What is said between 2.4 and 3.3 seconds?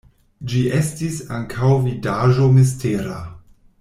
mistera.